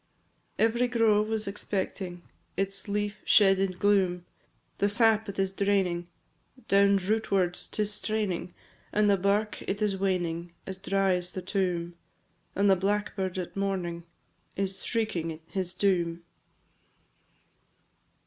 [0.57, 0.65] II.
[0.65, 2.23] Every grove was expecting
[2.57, 4.25] Its leaf shed in gloom;
[4.79, 6.07] The sap it is draining,
[6.67, 8.55] Down rootwards 'tis straining,
[8.91, 11.93] And the bark it is waning As dry as the tomb,
[12.55, 14.03] And the blackbird at morning
[14.55, 16.23] Is shrieking his doom.